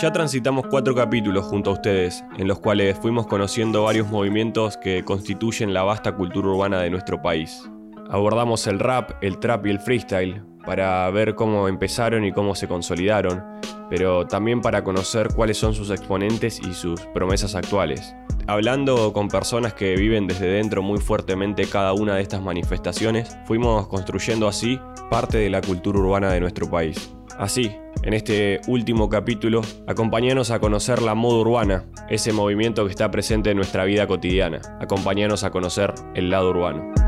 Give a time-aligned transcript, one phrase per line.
[0.00, 5.04] Ya transitamos cuatro capítulos junto a ustedes, en los cuales fuimos conociendo varios movimientos que
[5.04, 7.68] constituyen la vasta cultura urbana de nuestro país.
[8.08, 12.68] Abordamos el rap, el trap y el freestyle para ver cómo empezaron y cómo se
[12.68, 13.42] consolidaron,
[13.88, 18.14] pero también para conocer cuáles son sus exponentes y sus promesas actuales.
[18.46, 23.88] Hablando con personas que viven desde dentro muy fuertemente cada una de estas manifestaciones, fuimos
[23.88, 24.78] construyendo así
[25.10, 27.14] parte de la cultura urbana de nuestro país.
[27.38, 33.10] Así, en este último capítulo, acompáñanos a conocer la moda urbana, ese movimiento que está
[33.10, 34.60] presente en nuestra vida cotidiana.
[34.82, 37.07] Acompáñanos a conocer el lado urbano.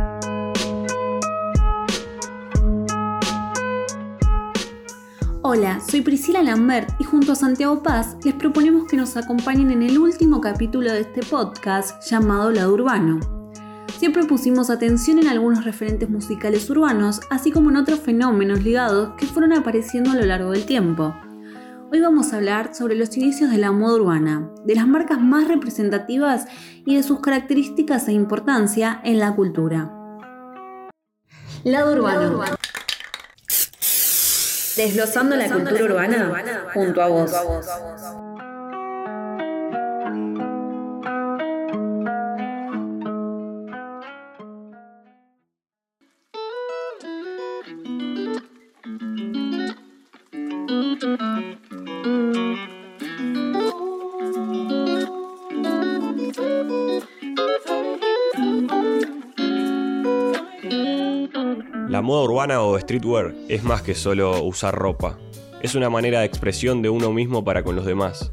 [5.53, 9.83] Hola, soy Priscila Lambert y junto a Santiago Paz les proponemos que nos acompañen en
[9.83, 13.19] el último capítulo de este podcast llamado Lado Urbano.
[13.99, 19.27] Siempre pusimos atención en algunos referentes musicales urbanos, así como en otros fenómenos ligados que
[19.27, 21.17] fueron apareciendo a lo largo del tiempo.
[21.91, 25.49] Hoy vamos a hablar sobre los inicios de la moda urbana, de las marcas más
[25.49, 26.47] representativas
[26.87, 29.93] y de sus características e importancia en la cultura.
[31.65, 32.60] Lado urbano.
[34.77, 37.33] Desglosando la cultura urbana junto a vos.
[62.11, 65.17] Moda urbana o streetwear es más que solo usar ropa.
[65.63, 68.29] Es una manera de expresión de uno mismo para con los demás.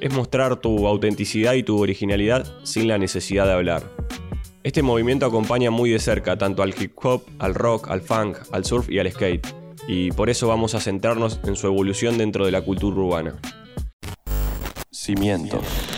[0.00, 3.82] Es mostrar tu autenticidad y tu originalidad sin la necesidad de hablar.
[4.62, 8.64] Este movimiento acompaña muy de cerca tanto al hip hop, al rock, al funk, al
[8.64, 9.48] surf y al skate,
[9.88, 13.34] y por eso vamos a centrarnos en su evolución dentro de la cultura urbana.
[14.92, 15.93] Cimientos.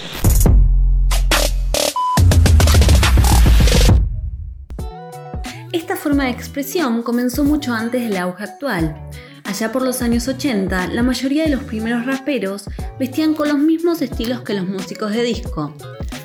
[6.16, 8.96] Forma de expresión comenzó mucho antes del auge actual.
[9.44, 14.00] Allá por los años 80, la mayoría de los primeros raperos vestían con los mismos
[14.00, 15.74] estilos que los músicos de disco.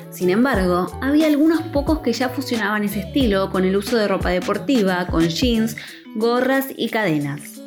[0.09, 4.29] Sin embargo, había algunos pocos que ya fusionaban ese estilo con el uso de ropa
[4.29, 5.75] deportiva, con jeans,
[6.15, 7.59] gorras y cadenas.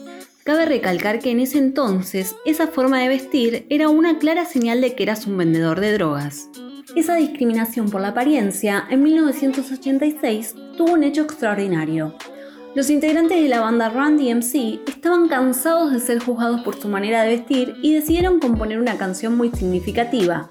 [0.45, 4.95] Cabe recalcar que en ese entonces esa forma de vestir era una clara señal de
[4.95, 6.49] que eras un vendedor de drogas.
[6.97, 12.15] Esa discriminación por la apariencia en 1986 tuvo un hecho extraordinario.
[12.77, 17.23] Los integrantes de la banda Run DMC estaban cansados de ser juzgados por su manera
[17.23, 20.51] de vestir y decidieron componer una canción muy significativa,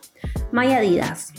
[0.51, 1.33] My Adidas.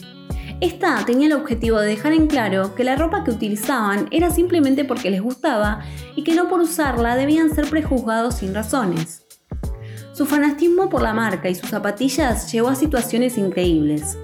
[0.60, 4.84] Esta tenía el objetivo de dejar en claro que la ropa que utilizaban era simplemente
[4.84, 5.80] porque les gustaba
[6.16, 9.26] y que no por usarla debían ser prejuzgados sin razones.
[10.12, 14.16] Su fanatismo por la marca y sus zapatillas llevó a situaciones increíbles.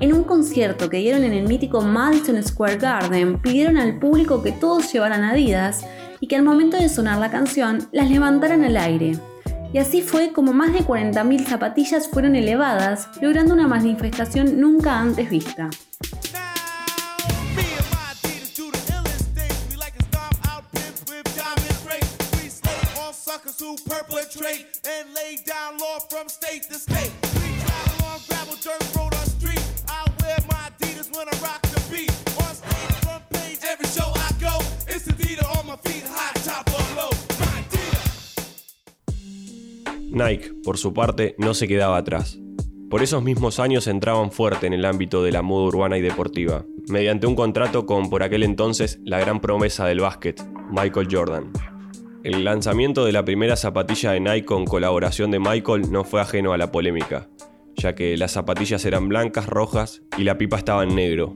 [0.00, 4.50] En un concierto que dieron en el mítico Madison Square Garden, pidieron al público que
[4.50, 5.84] todos llevaran Adidas
[6.20, 9.18] y que al momento de sonar la canción las levantaran al aire.
[9.74, 15.28] Y así fue como más de 40.000 zapatillas fueron elevadas, logrando una manifestación nunca antes
[15.28, 15.68] vista.
[40.12, 42.38] Nike, por su parte, no se quedaba atrás.
[42.90, 46.64] Por esos mismos años entraban fuerte en el ámbito de la moda urbana y deportiva,
[46.88, 51.52] mediante un contrato con por aquel entonces la gran promesa del básquet, Michael Jordan.
[52.24, 56.52] El lanzamiento de la primera zapatilla de Nike con colaboración de Michael no fue ajeno
[56.52, 57.28] a la polémica,
[57.80, 61.34] ya que las zapatillas eran blancas, rojas y la pipa estaba en negro.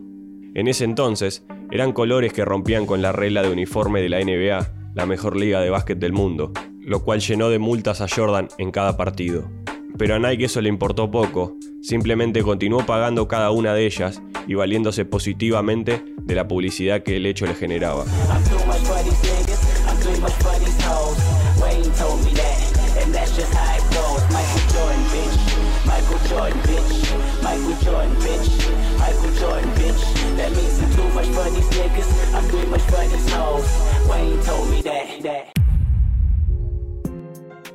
[0.54, 4.92] En ese entonces, eran colores que rompían con la regla de uniforme de la NBA,
[4.94, 8.70] la mejor liga de básquet del mundo, lo cual llenó de multas a Jordan en
[8.70, 9.50] cada partido.
[9.98, 14.54] Pero a Nike eso le importó poco, simplemente continuó pagando cada una de ellas y
[14.54, 18.04] valiéndose positivamente de la publicidad que el hecho le generaba.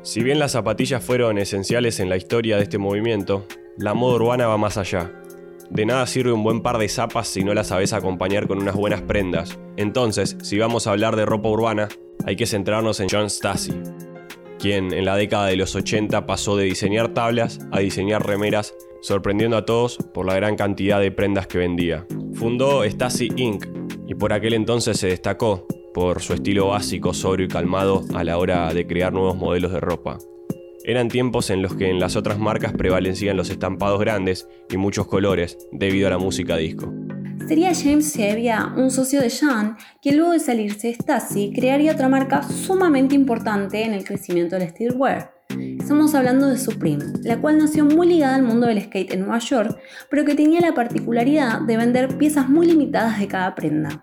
[0.09, 3.45] Si bien las zapatillas fueron esenciales en la historia de este movimiento,
[3.77, 5.13] la moda urbana va más allá.
[5.69, 8.73] De nada sirve un buen par de zapas si no las sabes acompañar con unas
[8.73, 9.59] buenas prendas.
[9.77, 11.89] Entonces, si vamos a hablar de ropa urbana,
[12.25, 13.79] hay que centrarnos en John Stasi.
[14.57, 18.73] quien en la década de los 80 pasó de diseñar tablas a diseñar remeras,
[19.03, 22.07] sorprendiendo a todos por la gran cantidad de prendas que vendía.
[22.33, 23.63] Fundó Stasi Inc.
[24.07, 25.67] y por aquel entonces se destacó
[25.99, 29.81] por su estilo básico, sobrio y calmado a la hora de crear nuevos modelos de
[29.81, 30.17] ropa.
[30.85, 35.07] Eran tiempos en los que en las otras marcas prevalecían los estampados grandes y muchos
[35.07, 36.93] colores debido a la música disco.
[37.49, 42.07] Sería James Sevia, un socio de Jean, quien luego de salirse de Stasi crearía otra
[42.07, 45.33] marca sumamente importante en el crecimiento del streetwear.
[45.79, 49.39] Estamos hablando de Supreme, la cual nació muy ligada al mundo del skate en Nueva
[49.39, 49.77] York,
[50.09, 54.01] pero que tenía la particularidad de vender piezas muy limitadas de cada prenda.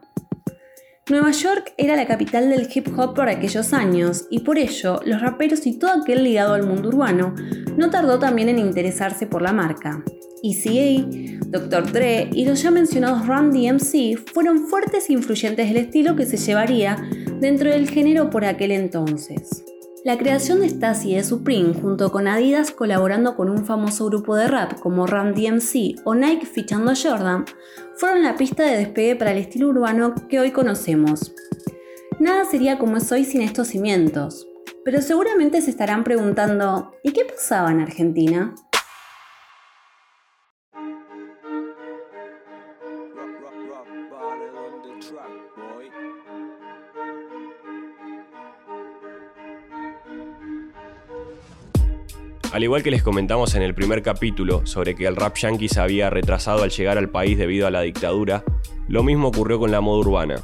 [1.08, 5.20] Nueva York era la capital del hip hop por aquellos años y por ello los
[5.20, 7.32] raperos y todo aquel ligado al mundo urbano
[7.76, 10.03] no tardó también en interesarse por la marca.
[10.43, 11.06] ECA,
[11.47, 11.93] Dr.
[11.93, 16.38] Dre y los ya mencionados Run DMC fueron fuertes e influyentes del estilo que se
[16.38, 16.97] llevaría
[17.38, 19.64] dentro del género por aquel entonces.
[20.06, 24.37] La creación de Stasi y de Supreme junto con Adidas colaborando con un famoso grupo
[24.37, 27.44] de rap como Run DMC o Nike fichando a Jordan
[27.97, 31.35] fueron la pista de despegue para el estilo urbano que hoy conocemos.
[32.20, 34.47] Nada sería como es hoy sin estos cimientos,
[34.85, 38.55] pero seguramente se estarán preguntando, ¿y qué pasaba en Argentina?
[52.56, 55.79] Al igual que les comentamos en el primer capítulo sobre que el rap yankee se
[55.79, 58.44] había retrasado al llegar al país debido a la dictadura,
[58.88, 60.37] lo mismo ocurrió con la moda urbana.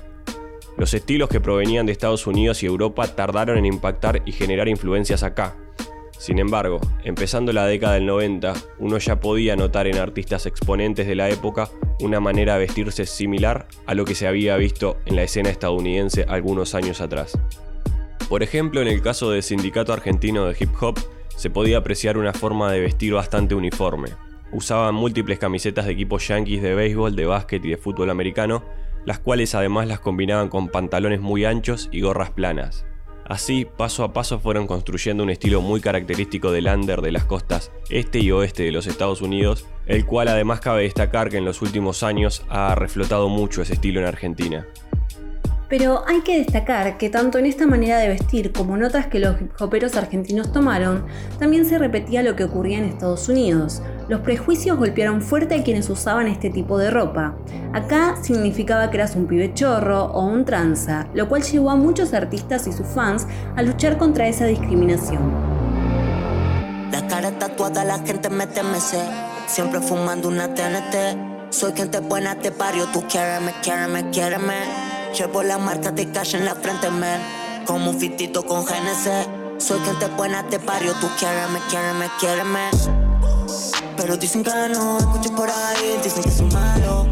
[0.77, 5.23] Los estilos que provenían de Estados Unidos y Europa tardaron en impactar y generar influencias
[5.23, 5.57] acá.
[6.19, 11.15] Sin embargo, empezando la década del 90, uno ya podía notar en artistas exponentes de
[11.15, 11.71] la época
[12.01, 16.27] una manera de vestirse similar a lo que se había visto en la escena estadounidense
[16.29, 17.39] algunos años atrás.
[18.29, 20.99] Por ejemplo, en el caso del Sindicato Argentino de Hip Hop,
[21.43, 24.11] se podía apreciar una forma de vestir bastante uniforme.
[24.53, 28.63] Usaban múltiples camisetas de equipos yankees de béisbol, de básquet y de fútbol americano,
[29.05, 32.87] las cuales además las combinaban con pantalones muy anchos y gorras planas.
[33.25, 37.73] Así, paso a paso fueron construyendo un estilo muy característico del under de las costas
[37.91, 41.61] este y oeste de los Estados Unidos, el cual además cabe destacar que en los
[41.61, 44.69] últimos años ha reflotado mucho ese estilo en Argentina.
[45.73, 49.19] Pero hay que destacar que tanto en esta manera de vestir como en otras que
[49.19, 51.07] los hip hoperos argentinos tomaron,
[51.39, 53.81] también se repetía lo que ocurría en Estados Unidos.
[54.07, 57.39] Los prejuicios golpearon fuerte a quienes usaban este tipo de ropa.
[57.73, 62.13] Acá significaba que eras un pibe chorro o un tranza, lo cual llevó a muchos
[62.13, 63.27] artistas y sus fans
[63.57, 65.23] a luchar contra esa discriminación.
[66.93, 68.99] La cara tatuada, la gente me temece,
[69.47, 71.49] siempre fumando una TNT.
[71.49, 74.92] Soy gente buena, te pario, tú quieres, me quieres, me quieres, me.
[75.17, 77.21] Llevo la marca de cash en la frente, man.
[77.67, 79.61] Como un fitito con GNC.
[79.61, 79.79] Soy
[80.17, 80.95] buena, te pario.
[81.01, 82.71] Tú quieres, me quieres, me quieres, me.
[83.97, 87.07] Pero dicen que no, escucho por ahí, dicen que soy malo.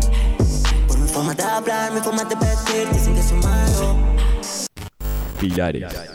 [0.88, 3.96] Por mi forma de hablar, mi forma de vestir, dicen que soy malo.
[5.38, 6.09] Pilares.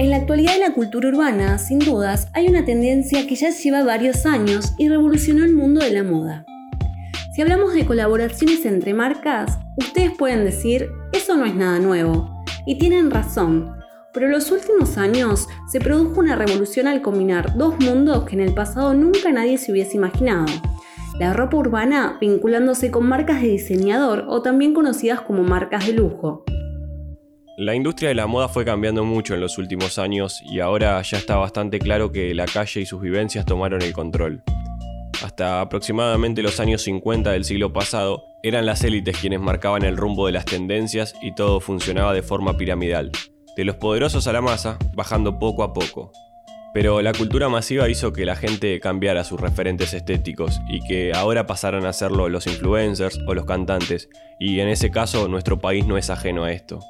[0.00, 3.84] En la actualidad de la cultura urbana, sin dudas, hay una tendencia que ya lleva
[3.84, 6.46] varios años y revolucionó el mundo de la moda.
[7.34, 12.42] Si hablamos de colaboraciones entre marcas, ustedes pueden decir, eso no es nada nuevo.
[12.64, 13.76] Y tienen razón,
[14.14, 18.40] pero en los últimos años se produjo una revolución al combinar dos mundos que en
[18.40, 20.46] el pasado nunca nadie se hubiese imaginado.
[21.18, 26.46] La ropa urbana vinculándose con marcas de diseñador o también conocidas como marcas de lujo.
[27.56, 31.18] La industria de la moda fue cambiando mucho en los últimos años y ahora ya
[31.18, 34.42] está bastante claro que la calle y sus vivencias tomaron el control.
[35.22, 40.26] Hasta aproximadamente los años 50 del siglo pasado, eran las élites quienes marcaban el rumbo
[40.26, 43.12] de las tendencias y todo funcionaba de forma piramidal,
[43.56, 46.12] de los poderosos a la masa, bajando poco a poco.
[46.72, 51.46] Pero la cultura masiva hizo que la gente cambiara sus referentes estéticos y que ahora
[51.46, 55.98] pasaran a serlo los influencers o los cantantes, y en ese caso nuestro país no
[55.98, 56.80] es ajeno a esto.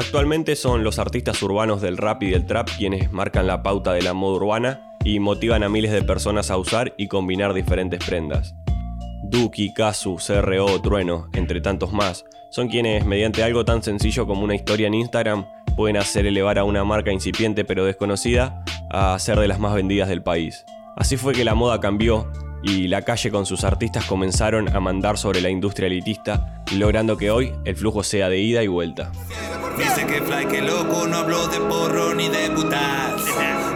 [0.00, 4.00] Actualmente son los artistas urbanos del rap y del trap quienes marcan la pauta de
[4.00, 8.54] la moda urbana y motivan a miles de personas a usar y combinar diferentes prendas.
[9.24, 14.54] Duki, Kazu, CRO, Trueno, entre tantos más, son quienes mediante algo tan sencillo como una
[14.54, 19.48] historia en Instagram pueden hacer elevar a una marca incipiente pero desconocida a ser de
[19.48, 20.64] las más vendidas del país.
[20.96, 22.26] Así fue que la moda cambió
[22.62, 27.30] y la calle con sus artistas comenzaron a mandar sobre la industria elitista, logrando que
[27.30, 29.10] hoy el flujo sea de ida y vuelta.
[29.76, 33.22] Dice que fly, que loco, no hablo de porro ni de putas.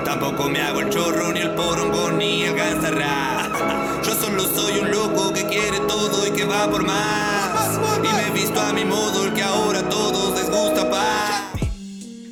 [0.05, 5.33] Tampoco me hago el chorro, ni el porongo, ni el Yo solo soy un loco
[5.33, 7.81] que quiere todo y que va por más.
[7.99, 11.24] Y me he visto a mi modo, el que ahora a todos les gusta paz.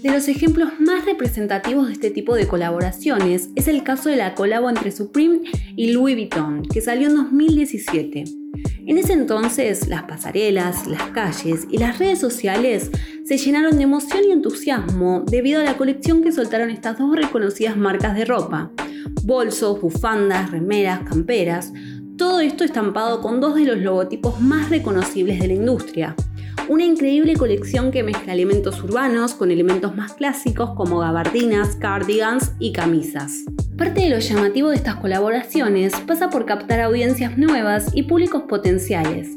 [0.03, 4.35] De los ejemplos más representativos de este tipo de colaboraciones es el caso de la
[4.35, 5.43] colabo entre Supreme
[5.77, 8.25] y Louis Vuitton, que salió en 2017.
[8.85, 12.91] En ese entonces, las pasarelas, las calles y las redes sociales
[13.25, 17.77] se llenaron de emoción y entusiasmo debido a la colección que soltaron estas dos reconocidas
[17.77, 18.73] marcas de ropa.
[19.23, 21.73] Bolsos, bufandas, remeras, camperas,
[22.17, 26.17] todo esto estampado con dos de los logotipos más reconocibles de la industria,
[26.69, 32.73] una increíble colección que mezcla elementos urbanos con elementos más clásicos como gabardinas, cardigans y
[32.73, 33.45] camisas.
[33.83, 39.29] Parte de lo llamativo de estas colaboraciones pasa por captar audiencias nuevas y públicos potenciales,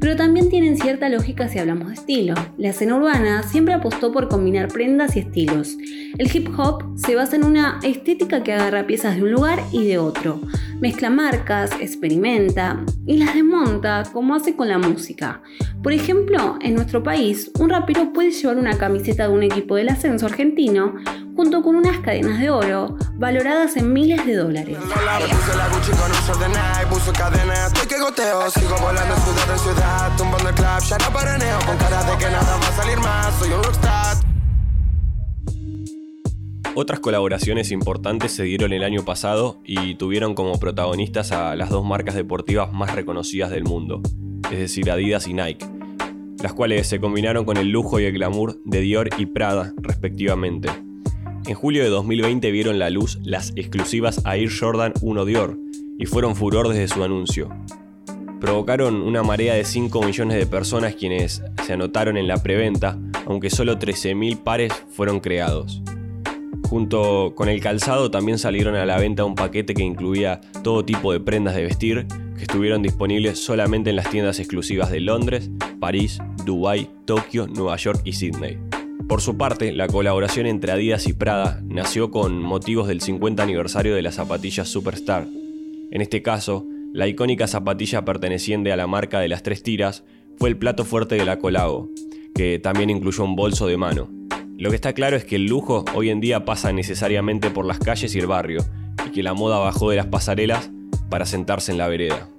[0.00, 2.34] pero también tienen cierta lógica si hablamos de estilo.
[2.58, 5.76] La escena urbana siempre apostó por combinar prendas y estilos.
[6.18, 9.86] El hip hop se basa en una estética que agarra piezas de un lugar y
[9.86, 10.40] de otro,
[10.80, 15.42] mezcla marcas, experimenta y las desmonta como hace con la música.
[15.80, 19.90] Por ejemplo, en nuestro país, un rapero puede llevar una camiseta de un equipo del
[19.90, 20.96] ascenso argentino
[21.42, 24.78] junto con unas cadenas de oro valoradas en miles de dólares.
[36.76, 41.84] Otras colaboraciones importantes se dieron el año pasado y tuvieron como protagonistas a las dos
[41.84, 44.00] marcas deportivas más reconocidas del mundo,
[44.52, 45.66] es decir, Adidas y Nike,
[46.40, 50.70] las cuales se combinaron con el lujo y el glamour de Dior y Prada, respectivamente.
[51.44, 55.58] En julio de 2020 vieron la luz las exclusivas Air Jordan 1 Dior
[55.98, 57.48] y fueron furor desde su anuncio.
[58.40, 62.96] Provocaron una marea de 5 millones de personas quienes se anotaron en la preventa,
[63.26, 65.82] aunque solo 13.000 pares fueron creados.
[66.68, 71.12] Junto con el calzado también salieron a la venta un paquete que incluía todo tipo
[71.12, 72.06] de prendas de vestir
[72.36, 78.00] que estuvieron disponibles solamente en las tiendas exclusivas de Londres, París, Dubái, Tokio, Nueva York
[78.04, 78.58] y Sydney.
[79.12, 83.94] Por su parte, la colaboración entre Adidas y Prada nació con motivos del 50 aniversario
[83.94, 85.26] de las zapatillas Superstar.
[85.90, 90.02] En este caso, la icónica zapatilla perteneciente a la marca de las tres tiras
[90.38, 91.90] fue el plato fuerte de la colabo,
[92.34, 94.08] que también incluyó un bolso de mano.
[94.56, 97.80] Lo que está claro es que el lujo hoy en día pasa necesariamente por las
[97.80, 98.64] calles y el barrio,
[99.06, 100.70] y que la moda bajó de las pasarelas
[101.10, 102.30] para sentarse en la vereda.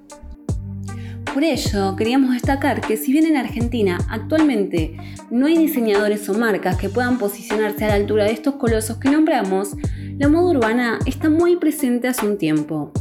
[1.33, 4.95] Por ello, queríamos destacar que si bien en Argentina actualmente
[5.31, 9.09] no hay diseñadores o marcas que puedan posicionarse a la altura de estos colosos que
[9.09, 9.69] nombramos,
[10.19, 12.91] la moda urbana está muy presente hace un tiempo.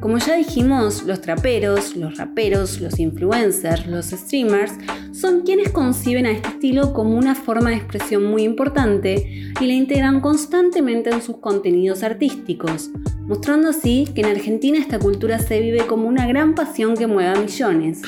[0.00, 4.72] Como ya dijimos, los traperos, los raperos, los influencers, los streamers
[5.12, 9.72] son quienes conciben a este estilo como una forma de expresión muy importante y la
[9.74, 12.90] integran constantemente en sus contenidos artísticos,
[13.26, 17.30] mostrando así que en Argentina esta cultura se vive como una gran pasión que mueve
[17.30, 18.00] a millones.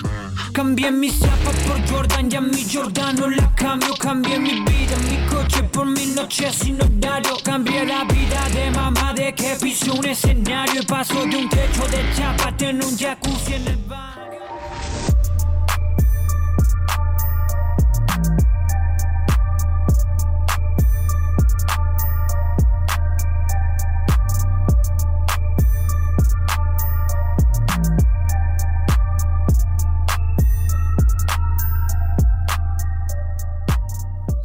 [5.42, 7.36] Coche por mi noche sin horario.
[7.42, 11.86] Cambié la vida de mamá de que piso un escenario y paso de un techo
[11.88, 14.31] de chapa en un jacuzzi en el baño.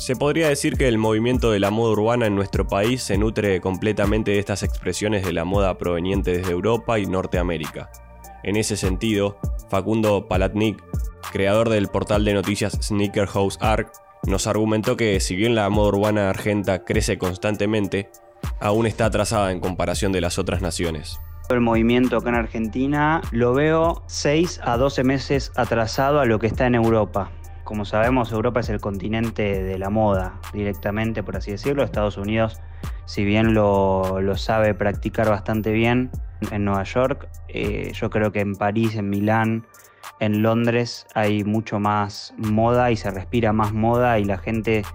[0.07, 3.59] Se podría decir que el movimiento de la moda urbana en nuestro país se nutre
[3.59, 7.91] completamente de estas expresiones de la moda proveniente desde Europa y Norteamérica.
[8.43, 9.37] En ese sentido,
[9.69, 10.81] Facundo Palatnik,
[11.33, 13.91] creador del portal de noticias Sneaker House Arc,
[14.25, 18.09] nos argumentó que si bien la moda urbana argenta crece constantemente,
[18.61, 21.19] aún está atrasada en comparación de las otras naciones.
[21.49, 26.47] El movimiento acá en Argentina lo veo 6 a 12 meses atrasado a lo que
[26.47, 27.29] está en Europa.
[27.67, 31.83] Como sabemos, Europa es el continente de la moda, directamente, por así decirlo.
[31.83, 32.61] Estados Unidos,
[33.03, 36.09] si bien lo, sabe practicar bastante bien
[36.51, 39.67] en Nueva York, eh, yo creo que en París, en Milán,
[40.21, 44.85] en Londres hay mucho más moda y se respira más moda y la gente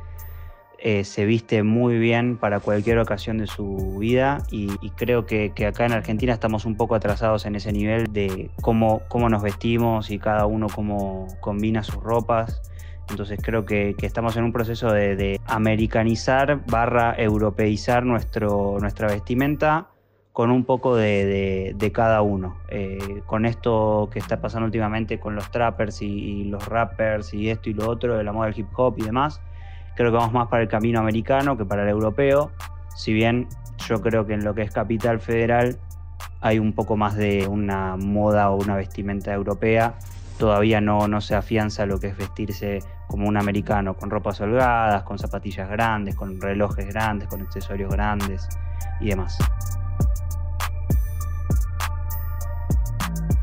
[0.85, 5.87] eh, se viste muy bien para cualquier ocasión de su vida y, creo que, acá
[5.87, 10.19] en Argentina estamos un poco atrasados en ese nivel de cómo, cómo nos vestimos y
[10.19, 12.63] cada uno cómo combina sus ropas.
[13.09, 19.87] Entonces creo que, estamos en un proceso de, americanizar barra europeizar nuestro, nuestra vestimenta
[20.33, 22.57] con un poco de, cada uno.
[22.71, 27.71] Eh, con esto que está pasando últimamente con los trappers y, los rappers y esto
[27.71, 29.41] y lo otro, de la moda del hip hop y demás,
[29.95, 32.51] creo que vamos más para el camino americano que para el europeo.
[32.97, 33.49] Si bien
[33.89, 35.77] yo creo que en lo que es Capital Federal
[36.41, 39.95] hay un poco más de una moda o una vestimenta europea,
[40.39, 45.03] todavía no, no se afianza lo que es vestirse como un americano, con ropas holgadas,
[45.03, 48.49] con zapatillas grandes, con relojes grandes, con accesorios grandes
[49.01, 49.39] y demás.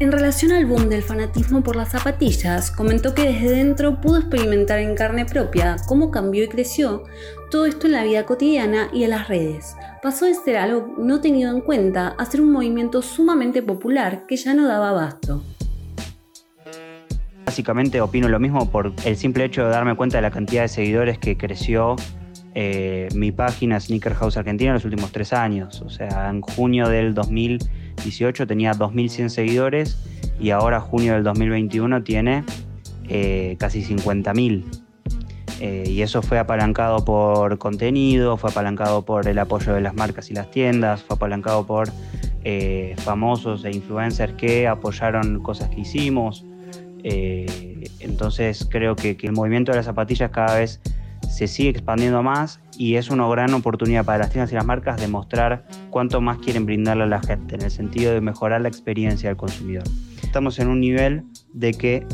[0.02, 4.80] En relación al boom del fanatismo por las zapatillas, comentó que desde dentro pudo experimentar
[4.80, 7.04] en carne propia cómo cambió y creció
[7.52, 9.76] todo esto en la vida cotidiana y en las redes.
[10.02, 14.38] Pasó de ser algo no tenido en cuenta a ser un movimiento sumamente popular que
[14.38, 15.44] ya no daba abasto.
[17.46, 20.70] Básicamente opino lo mismo por el simple hecho de darme cuenta de la cantidad de
[20.70, 21.98] seguidores que creció
[22.56, 25.82] eh, mi página Sneaker House Argentina en los últimos tres años.
[25.82, 27.60] O sea, en junio del 2000
[28.04, 29.98] 18 tenía 2.100 seguidores
[30.40, 32.44] y ahora junio del 2021 tiene
[33.08, 34.64] eh, casi 50.000.
[35.62, 40.32] Eh, y eso fue apalancado por contenido, fue apalancado por el apoyo de las marcas
[40.32, 41.90] y las tiendas, fue apalancado por
[42.46, 46.46] eh, famosos e influencers que apoyaron cosas que hicimos.
[47.04, 50.80] entonces creo que el movimiento de las zapatillas cada vez
[51.30, 55.00] se sigue expandiendo más y es una gran oportunidad para las tiendas y las marcas
[55.00, 58.68] de mostrar cuánto más quieren brindarle a la gente, en el sentido de mejorar la
[58.68, 59.84] experiencia del consumidor.
[60.24, 62.06] Estamos en un nivel de que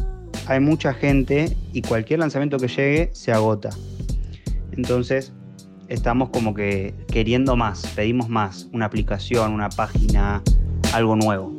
[0.47, 3.69] hay mucha gente y cualquier lanzamiento que llegue se agota.
[4.73, 5.33] Entonces,
[5.87, 10.43] estamos como que queriendo más, pedimos más, una aplicación, una página,
[10.93, 11.55] algo nuevo.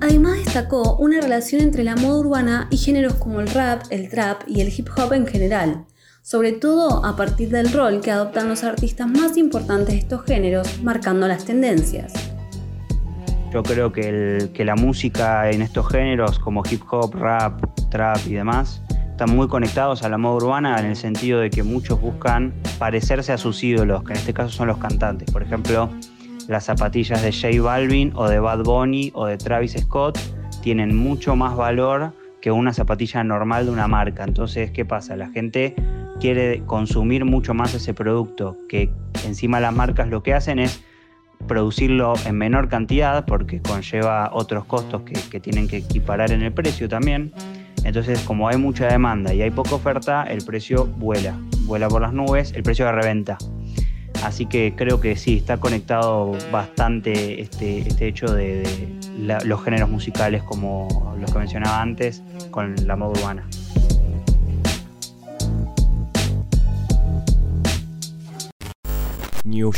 [0.00, 4.42] Además destacó una relación entre la moda urbana y géneros como el rap, el trap
[4.46, 5.86] y el hip hop en general,
[6.22, 10.82] sobre todo a partir del rol que adoptan los artistas más importantes de estos géneros,
[10.84, 12.12] marcando las tendencias.
[13.52, 18.80] Yo creo que, la música en estos géneros como hip hop, rap, trap y demás
[19.10, 23.32] están muy conectados a la moda urbana en el sentido de que muchos buscan parecerse
[23.32, 25.28] a sus ídolos, que en este caso son los cantantes.
[25.32, 25.90] Por ejemplo,
[26.48, 30.18] las zapatillas de J Balvin o de Bad Bunny o de Travis Scott
[30.62, 34.24] tienen mucho más valor que una zapatilla normal de una marca.
[34.24, 35.14] Entonces, ¿qué pasa?
[35.14, 35.76] La gente
[36.20, 38.90] quiere consumir mucho más ese producto, que
[39.26, 40.82] encima las marcas lo que hacen es
[41.46, 46.52] producirlo en menor cantidad porque conlleva otros costos que, que tienen que equiparar en el
[46.52, 47.32] precio también.
[47.84, 52.12] Entonces, como hay mucha demanda y hay poca oferta, el precio vuela, vuela por las
[52.12, 53.38] nubes, el precio de reventa.
[54.22, 58.64] Así que creo que sí, está conectado bastante este, este hecho de,
[59.44, 63.48] los géneros musicales como los que mencionaba antes con la moda urbana.
[69.44, 69.72] New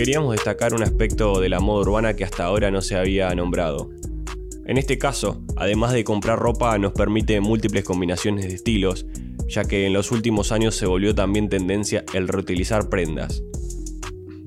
[0.00, 3.90] queríamos destacar un aspecto de la moda urbana que hasta ahora no se había nombrado.
[4.64, 9.04] En este caso, además de comprar ropa, nos permite múltiples combinaciones de estilos,
[9.46, 13.42] ya que en los últimos años se volvió también tendencia el reutilizar prendas.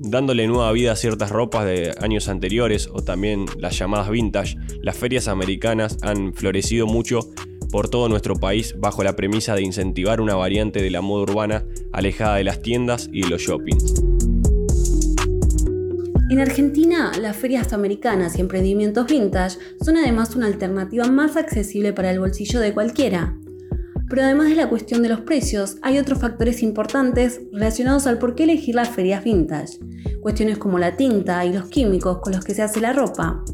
[0.00, 4.96] Dándole nueva vida a ciertas ropas de años anteriores o también las llamadas vintage, las
[4.96, 7.20] ferias americanas han florecido mucho
[7.70, 11.64] por todo nuestro país bajo la premisa de incentivar una variante de la moda urbana
[11.92, 14.13] alejada de las tiendas y de los shoppings.
[16.34, 22.10] En Argentina, las ferias americanas y emprendimientos vintage son además una alternativa más accesible para
[22.10, 23.38] el bolsillo de cualquiera.
[24.10, 28.34] Pero además de la cuestión de los precios, hay otros factores importantes relacionados al por
[28.34, 29.78] qué elegir las ferias vintage.
[30.22, 33.44] Cuestiones como la tinta y los químicos con los que se hace la ropa,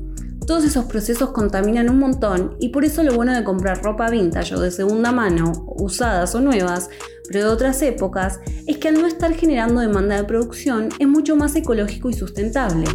[0.50, 4.56] todos esos procesos contaminan un montón y por eso lo bueno de comprar ropa vintage
[4.56, 6.90] o de segunda mano, usadas o nuevas,
[7.28, 11.36] pero de otras épocas, es que al no estar generando demanda de producción es mucho
[11.36, 12.86] más ecológico y sustentable.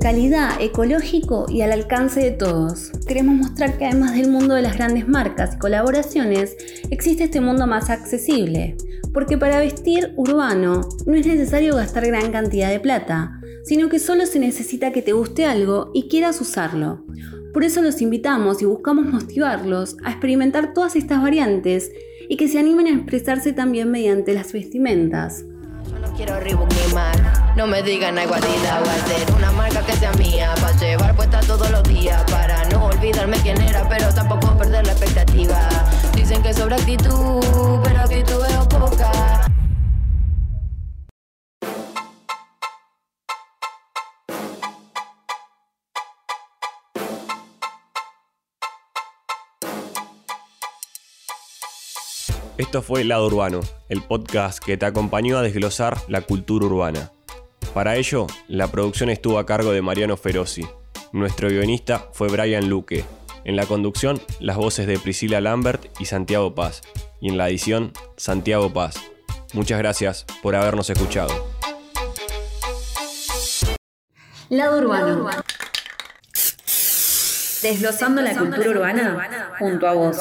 [0.00, 2.92] Calidad, ecológico y al alcance de todos.
[3.06, 6.56] Queremos mostrar que además del mundo de las grandes marcas y colaboraciones,
[6.88, 8.78] existe este mundo más accesible.
[9.12, 14.26] Porque para vestir urbano no es necesario gastar gran cantidad de plata, sino que solo
[14.26, 17.04] se necesita que te guste algo y quieras usarlo.
[17.52, 21.90] Por eso los invitamos y buscamos motivarlos a experimentar todas estas variantes
[22.28, 25.44] y que se animen a expresarse también mediante las vestimentas.
[26.00, 29.84] No quiero Reebok ni mar, no me digan algo Adidas Voy a hacer una marca
[29.86, 34.12] que sea mía Para llevar puesta todos los días Para no olvidarme quién era Pero
[34.12, 35.68] tampoco perder la expectativa
[36.14, 37.40] Dicen que sobra actitud
[37.84, 39.33] Pero actitud veo poca
[52.56, 57.10] Esto fue Lado Urbano, el podcast que te acompañó a desglosar la cultura urbana.
[57.74, 60.64] Para ello, la producción estuvo a cargo de Mariano Feroci.
[61.12, 63.04] Nuestro guionista fue Brian Luque.
[63.44, 66.82] En la conducción, las voces de Priscila Lambert y Santiago Paz.
[67.20, 68.94] Y en la edición, Santiago Paz.
[69.52, 71.32] Muchas gracias por habernos escuchado.
[74.48, 75.28] Lado Urbano.
[77.62, 80.16] Desglosando la cultura urbana junto a vos.